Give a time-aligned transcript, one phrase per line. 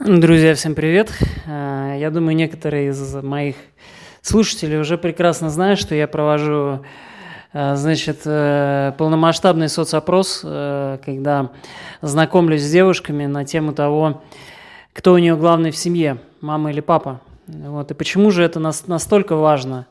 [0.00, 1.12] Друзья, всем привет.
[1.46, 3.54] Э, я думаю, некоторые из моих
[4.22, 6.84] слушателей уже прекрасно знают, что я провожу
[7.52, 11.52] э, значит, э, полномасштабный соцопрос, когда
[12.02, 14.24] знакомлюсь с девушками на тему того,
[14.92, 17.20] кто у нее главный в семье, мама или папа.
[17.46, 17.92] Вот.
[17.92, 19.86] И почему же это настолько важно?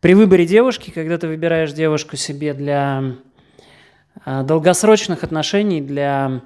[0.00, 3.16] При выборе девушки, когда ты выбираешь девушку себе для
[4.24, 6.42] долгосрочных отношений, для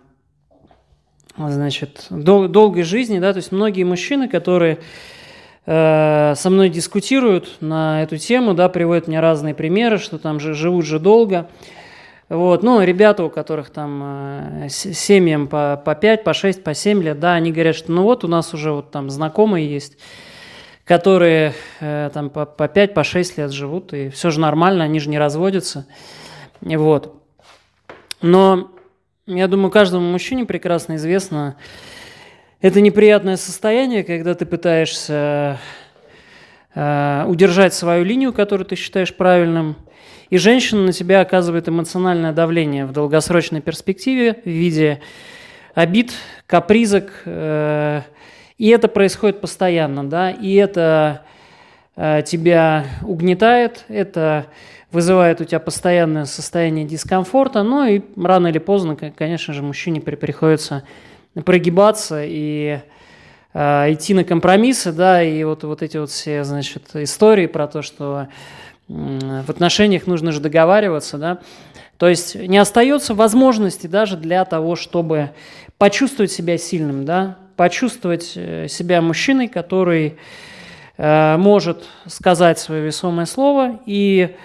[1.37, 4.79] значит, дол- долгой жизни, да, то есть многие мужчины, которые
[5.67, 10.55] э, со мной дискутируют на эту тему, да, приводят мне разные примеры, что там же
[10.55, 11.49] живут же долго,
[12.29, 17.03] вот, ну, ребята, у которых там э, семьям по, по 5, по 6, по 7
[17.03, 19.99] лет, да, они говорят, что ну вот у нас уже вот там знакомые есть,
[20.85, 25.00] которые э, там по, по 5, по 6 лет живут, и все же нормально, они
[25.00, 25.86] же не разводятся,
[26.61, 27.21] вот.
[28.22, 28.74] Но
[29.27, 31.57] я думаю, каждому мужчине прекрасно известно
[32.61, 35.58] это неприятное состояние, когда ты пытаешься
[36.75, 39.77] э, удержать свою линию, которую ты считаешь правильным,
[40.28, 45.00] и женщина на тебя оказывает эмоциональное давление в долгосрочной перспективе в виде
[45.75, 46.12] обид,
[46.47, 48.03] капризок, э,
[48.59, 51.22] и это происходит постоянно, да, и это
[51.97, 54.47] э, тебя угнетает, это
[54.95, 60.84] вызывает у тебя постоянное состояние дискомфорта, ну и рано или поздно, конечно же, мужчине приходится
[61.45, 62.78] прогибаться и
[63.53, 67.83] э, идти на компромиссы, да, и вот, вот эти вот все, значит, истории про то,
[67.83, 68.28] что
[68.87, 71.41] в отношениях нужно же договариваться, да,
[71.98, 75.31] то есть не остается возможности даже для того, чтобы
[75.77, 80.19] почувствовать себя сильным, да, почувствовать э, себя мужчиной, который
[80.98, 84.37] э, может сказать свое весомое слово и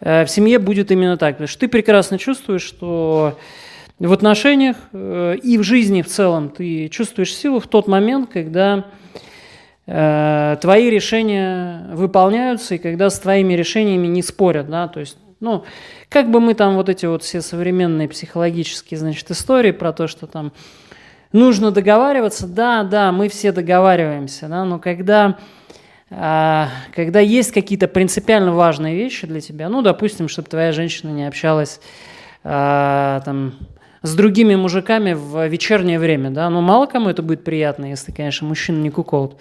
[0.00, 1.34] в семье будет именно так.
[1.34, 3.36] Потому что ты прекрасно чувствуешь, что
[3.98, 8.84] в отношениях э, и в жизни в целом ты чувствуешь силу в тот момент, когда
[9.86, 15.64] э, твои решения выполняются и когда с твоими решениями не спорят, да, то есть, ну,
[16.08, 20.28] как бы мы там вот эти вот все современные психологические, значит, истории про то, что
[20.28, 20.52] там
[21.32, 25.38] нужно договариваться, да, да, мы все договариваемся, да, но когда
[26.10, 31.80] когда есть какие-то принципиально важные вещи для тебя, ну, допустим, чтобы твоя женщина не общалась
[32.44, 33.54] а, там,
[34.02, 38.46] с другими мужиками в вечернее время, да, ну, мало кому это будет приятно, если, конечно,
[38.46, 39.36] мужчина не куколд.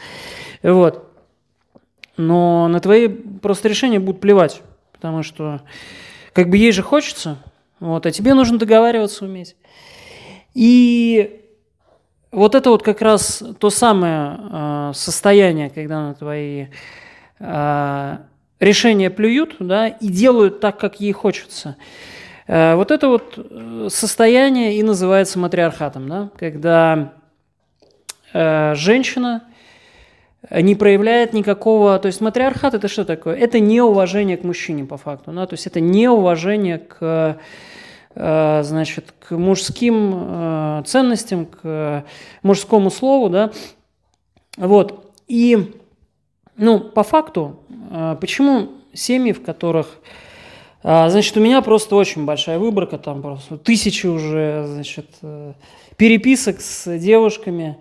[0.61, 1.09] Вот.
[2.17, 4.61] Но на твои просто решения будут плевать,
[4.91, 5.61] потому что
[6.33, 7.37] как бы ей же хочется,
[7.79, 9.55] вот, а тебе нужно договариваться уметь.
[10.53, 11.41] И
[12.31, 16.67] вот это вот как раз то самое э, состояние, когда на твои
[17.39, 18.17] э,
[18.59, 21.75] решения плюют, да, и делают так, как ей хочется.
[22.47, 27.13] Э, вот это вот э, состояние и называется матриархатом, да, когда
[28.33, 29.43] э, женщина
[30.51, 31.97] не проявляет никакого...
[31.99, 33.35] То есть матриархат– это что такое?
[33.35, 35.31] Это неуважение к мужчине, по факту.
[35.31, 35.45] Да?
[35.45, 37.37] То есть это неуважение к
[38.17, 42.03] значит, к мужским э, ценностям, к
[42.41, 43.51] мужскому слову, да,
[44.57, 45.75] вот, и,
[46.55, 47.59] ну, по факту,
[47.91, 49.99] э, почему семьи, в которых,
[50.81, 55.07] значит, у меня просто очень большая выборка, там просто тысячи уже, значит,
[55.97, 57.77] переписок с девушками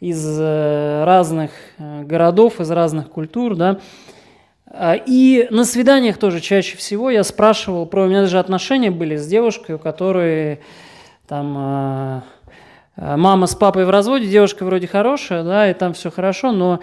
[0.00, 3.78] из разных городов, из разных культур, да,
[4.74, 8.04] и на свиданиях тоже чаще всего я спрашивал про...
[8.04, 10.60] У меня даже отношения были с девушкой, у которой
[11.28, 12.22] там а,
[12.96, 16.80] а, мама с папой в разводе, девушка вроде хорошая, да, и там все хорошо, но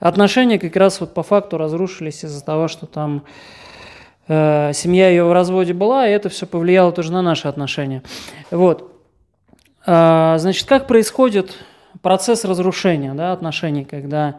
[0.00, 3.24] отношения как раз вот по факту разрушились из-за того, что там
[4.26, 8.02] э, семья ее в разводе была, и это все повлияло тоже на наши отношения.
[8.50, 8.92] Вот.
[9.86, 11.56] Э, значит, как происходит
[12.02, 14.36] процесс разрушения да, отношений, когда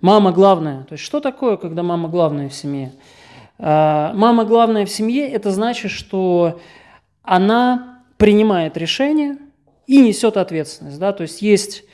[0.00, 0.84] Мама главная.
[0.84, 2.92] То есть что такое, когда мама главная в семье?
[3.58, 6.60] А, мама главная в семье– это значит, что
[7.22, 9.36] она принимает решение
[9.86, 10.98] и несет ответственность.
[10.98, 11.12] Да?
[11.12, 11.84] То есть есть,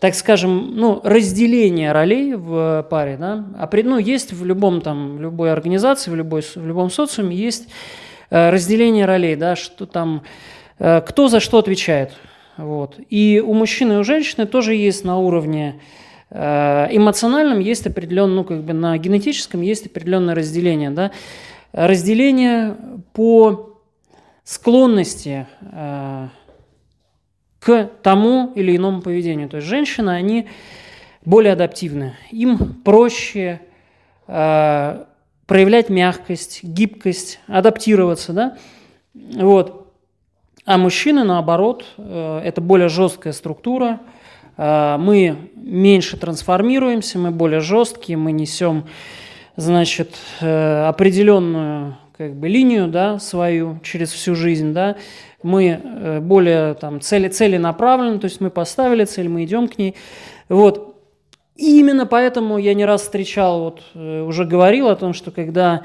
[0.00, 3.16] так скажем, ну, разделение ролей в паре.
[3.16, 3.44] Да?
[3.56, 7.68] А ну, есть в любом там, любой организации, в, любой, в любом социуме есть
[8.30, 10.22] э, разделение ролей, да, что там,
[10.80, 12.12] э, кто за что отвечает.
[12.56, 12.96] Вот.
[13.08, 15.80] И у мужчины и у женщины тоже есть на уровне
[16.32, 21.10] эмоциональном есть определенное, ну, как бы на генетическом есть определенное разделение, да,
[21.72, 22.76] разделение
[23.12, 23.78] по
[24.44, 26.28] склонности э,
[27.58, 29.48] к тому или иному поведению.
[29.48, 30.48] То есть женщины, они
[31.24, 33.60] более адаптивны, им проще
[34.28, 35.04] э,
[35.46, 38.56] проявлять мягкость, гибкость, адаптироваться, да,
[39.14, 39.92] вот.
[40.64, 43.98] А мужчины, наоборот, это более жесткая структура,
[44.62, 48.84] мы меньше трансформируемся, мы более жесткие, мы несем,
[49.56, 54.96] значит, определенную как бы линию, да, свою через всю жизнь, да,
[55.42, 59.94] мы более там цели, целенаправлены, то есть мы поставили цель, мы идем к ней,
[60.50, 60.94] вот.
[61.56, 65.84] И именно поэтому я не раз встречал, вот уже говорил о том, что когда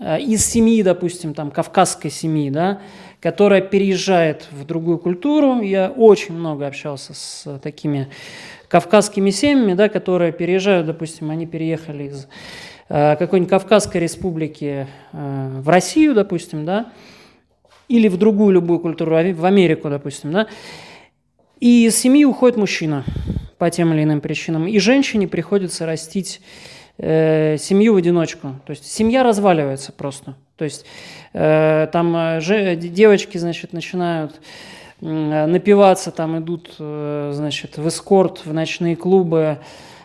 [0.00, 2.80] из семьи, допустим, там, кавказской семьи, да,
[3.20, 5.60] которая переезжает в другую культуру.
[5.60, 8.08] Я очень много общался с такими
[8.68, 12.28] кавказскими семьями, да, которые переезжают, допустим, они переехали из
[12.88, 16.92] э, какой-нибудь Кавказской республики э, в Россию, допустим, да,
[17.88, 20.46] или в другую любую культуру, в Америку, допустим, да,
[21.60, 23.04] и из семьи уходит мужчина
[23.58, 26.40] по тем или иным причинам, и женщине приходится растить
[26.98, 28.54] э, семью в одиночку.
[28.66, 30.34] То есть семья разваливается просто.
[30.56, 30.86] То есть
[31.32, 34.40] э, там э, же, девочки, значит, начинают
[35.00, 39.58] э, напиваться, там идут, э, значит, в эскорт, в ночные клубы,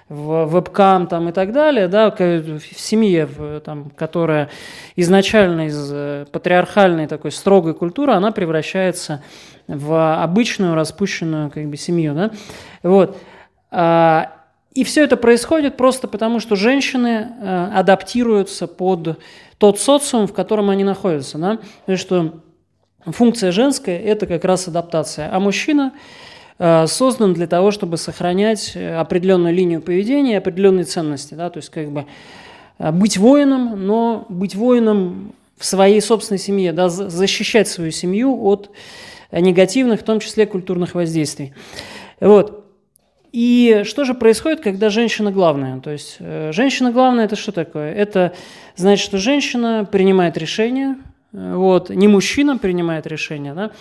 [0.09, 4.49] в вебкам там и так далее, да, в семье, в, там, которая
[4.97, 9.23] изначально из э, патриархальной такой строгой культуры, она превращается
[9.67, 12.31] в обычную распущенную как бы семью, да,
[12.83, 13.17] вот.
[14.73, 19.19] И все это происходит просто потому, что женщины э, адаптируются под
[19.57, 21.37] тот социум, в котором они находятся.
[21.37, 21.57] Да?
[21.85, 22.39] То есть, что
[23.05, 25.91] функция женская– это как раз адаптация, а мужчина
[26.57, 31.33] э, создан для того, чтобы сохранять определенную линию поведения, определенные ценности.
[31.33, 31.49] Да?
[31.49, 32.05] То есть, как бы
[32.79, 36.87] э, быть воином, но быть воином в своей собственной семье, да?
[36.87, 38.71] защищать свою семью от
[39.33, 41.53] негативных, в том числе культурных воздействий.
[42.21, 42.60] Вот.
[43.31, 45.79] И что же происходит, когда женщина главная?
[45.79, 47.93] То есть э, женщина главная– это что такое?
[47.93, 48.33] Это
[48.75, 50.97] значит, что женщина принимает решение,
[51.31, 53.71] э, вот, не мужчина принимает решение, да?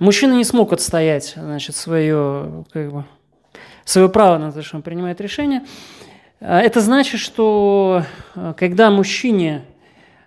[0.00, 3.04] Мужчина не смог отстоять, значит, свое, как бы,
[3.84, 5.62] свое право на то, что он принимает решение.
[6.40, 8.02] А это значит, что
[8.34, 9.62] э, когда мужчине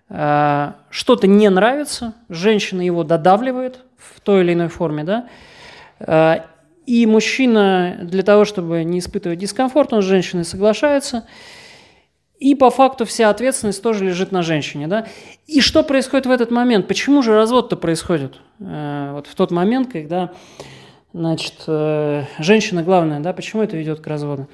[0.08, 6.46] что-то не нравится, женщина его додавливает в той или иной форме, да,
[6.86, 11.26] и мужчина для того, чтобы не испытывать дискомфорт, он с женщиной соглашается.
[12.38, 14.88] И по факту вся ответственность тоже лежит на женщине.
[14.88, 15.08] Да?
[15.48, 16.88] И что происходит в этот момент?
[16.88, 18.40] Почему же развод-то происходит?
[18.60, 20.34] Э, вот в тот момент, когда
[21.14, 24.48] значит, э, женщина главная, да, почему это ведет к разводу?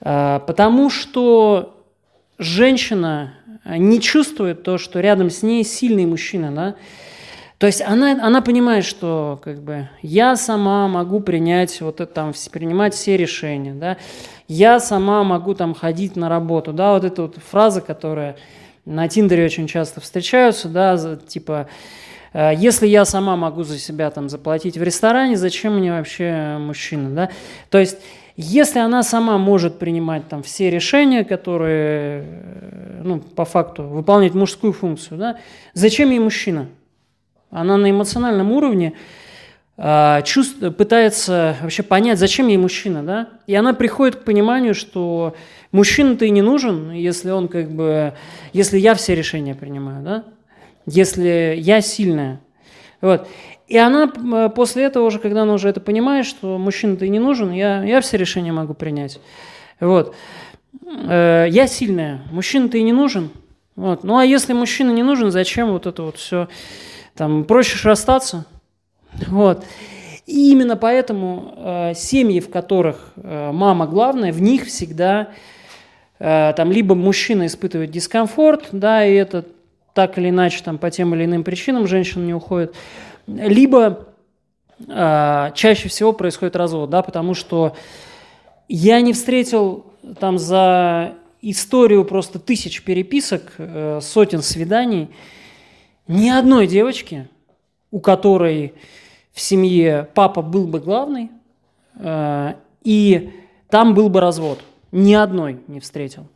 [0.00, 1.76] Э, потому что
[2.38, 3.34] женщина
[3.66, 6.74] не чувствует то, что рядом с ней сильный мужчина, да,
[7.60, 12.32] то есть она, она понимает, что как бы, я сама могу принять, вот это, там,
[12.50, 13.98] принимать все решения, да?
[14.48, 16.72] я сама могу там ходить на работу.
[16.72, 16.94] Да?
[16.94, 18.36] Вот эта вот фраза, которая
[18.86, 21.68] на Тиндере очень часто встречаются, да, типа,
[22.32, 27.10] «Э, если я сама могу за себя там заплатить в ресторане, зачем мне вообще мужчина,
[27.10, 27.30] да?
[27.68, 27.98] То есть,
[28.36, 34.72] если она сама может принимать там все решения, которые, э, ну, по факту, выполнять мужскую
[34.72, 35.38] функцию, да,
[35.74, 36.68] зачем ей мужчина?
[37.50, 38.94] Она на эмоциональном уровне
[39.76, 43.28] э, чувств, пытается вообще понять, зачем ей мужчина, да?
[43.46, 45.34] И она приходит к пониманию, что
[45.72, 48.14] мужчина-то и не нужен, если он как бы,
[48.52, 50.24] если я все решения принимаю, да?
[50.86, 52.40] Если я сильная.
[53.00, 53.26] Вот.
[53.66, 57.20] И она а, после этого уже, когда она уже это понимает, что мужчина-то и не
[57.20, 59.20] нужен, я, я все решения могу принять.
[59.78, 60.14] Вот.
[60.84, 63.30] Э, я сильная, мужчина-то и не нужен.
[63.76, 64.04] Вот.
[64.04, 66.48] Ну а если мужчина не нужен, зачем вот это вот все
[67.20, 68.46] там проще расстаться.
[69.28, 69.66] Вот.
[70.24, 75.28] И именно поэтому э, семьи, в которых э, мама главная, в них всегда
[76.18, 79.44] э, там либо мужчина испытывает дискомфорт, да, и это
[79.92, 82.74] так или иначе там по тем или иным причинам женщина не уходит,
[83.26, 84.06] либо
[84.88, 87.76] э, чаще всего происходит развод, да, потому что
[88.66, 89.84] я не встретил
[90.18, 91.12] там за
[91.42, 95.10] историю просто тысяч переписок, э, сотен свиданий,
[96.10, 97.28] ни одной девочки,
[97.92, 98.74] у которой
[99.32, 101.30] в семье папа был бы главный,
[101.94, 103.30] э, и
[103.68, 104.58] там был бы развод.
[104.90, 106.26] Ни одной не встретил.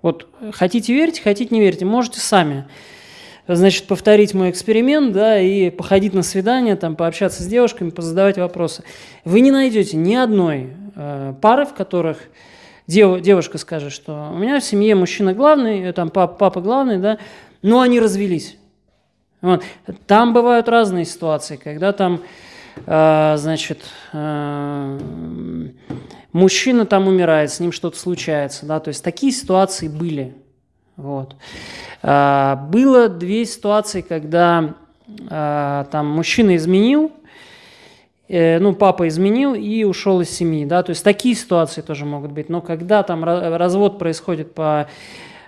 [0.00, 2.64] Вот хотите верить, хотите не верьте, можете сами
[3.46, 8.84] значит, повторить мой эксперимент, да, и походить на свидание, там, пообщаться с девушками, позадавать вопросы.
[9.26, 12.18] Вы не найдете ни одной э, пары, в которых
[12.86, 17.18] дев, девушка скажет, что у меня в семье мужчина главный, там, папа, папа главный, да,
[17.60, 18.56] но они развелись.
[19.42, 19.64] Вот.
[20.06, 22.22] Там бывают разные ситуации, когда там,
[22.86, 23.82] э, значит,
[24.12, 24.98] э,
[26.32, 30.36] мужчина там умирает, с ним что-то случается, да, то есть такие ситуации были.
[30.96, 31.34] Вот.
[32.02, 34.74] Э, было две ситуации, когда
[35.08, 37.10] э, там мужчина изменил,
[38.28, 42.30] э, ну, папа изменил и ушел из семьи, да, то есть такие ситуации тоже могут
[42.30, 44.86] быть, но когда там развод происходит по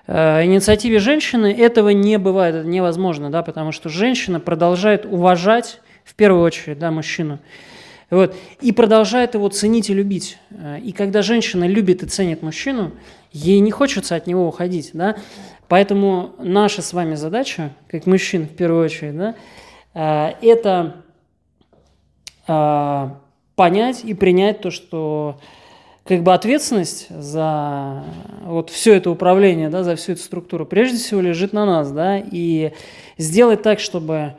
[0.06, 6.42] инициативе женщины, этого не бывает, это невозможно, да, потому что женщина продолжает уважать в первую
[6.42, 7.38] очередь, да, мужчину,
[8.10, 10.38] вот, и продолжает его ценить и любить.
[10.50, 12.92] Э, и когда женщина любит и ценит мужчину,
[13.32, 15.16] ей не хочется от него уходить, да,
[15.68, 19.34] поэтому наша с вами задача, как мужчин в первую очередь, да,
[19.94, 20.96] э, это
[22.46, 23.08] э,
[23.56, 25.40] понять и принять то, что
[26.04, 28.04] как бы ответственность за
[28.42, 32.18] вот все это управление, да, за всю эту структуру, прежде всего лежит на нас, да,
[32.18, 32.72] и
[33.16, 34.34] сделать так, чтобы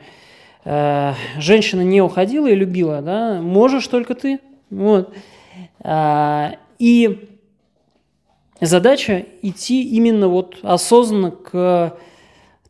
[0.64, 4.38] э, женщина не уходила и любила, да, можешь только ты,
[4.70, 5.12] вот,
[5.82, 7.28] э, и
[8.60, 11.96] задача идти именно вот осознанно к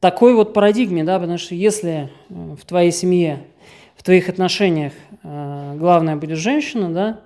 [0.01, 3.45] такой вот парадигме, да, потому что если в твоей семье,
[3.95, 7.21] в твоих отношениях э, главная будет женщина, да,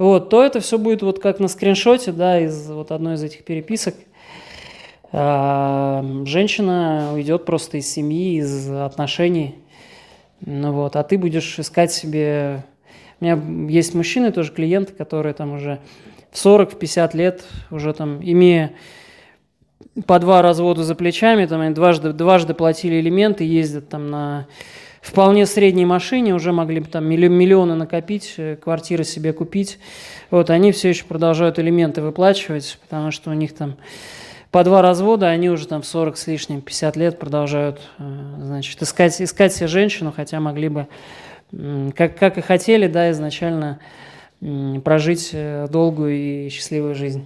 [0.00, 3.44] вот, то это все будет вот как на скриншоте, да, из вот одной из этих
[3.44, 3.94] переписок.
[5.12, 9.56] А, женщина уйдет просто из семьи, из отношений,
[10.40, 12.64] ну вот, а ты будешь искать себе...
[13.20, 13.38] У меня
[13.68, 15.80] есть мужчины, тоже клиенты, которые там уже
[16.30, 18.72] в 40, в 50 лет, уже там, имея
[20.06, 24.46] по два развода за плечами, там они дважды, дважды платили элементы, ездят там на
[25.00, 29.78] вполне средней машине, уже могли бы там миллионы накопить, э, квартиры себе купить.
[30.30, 33.76] Вот, они все еще продолжают элементы выплачивать, потому что у них там
[34.50, 38.02] по два развода, они уже там в 40 с лишним, 50 лет продолжают, э,
[38.42, 40.86] значит, искать, искать себе женщину, хотя могли бы,
[41.96, 43.80] как, как и хотели, да, изначально
[44.84, 47.24] прожить э, долгую и счастливую жизнь.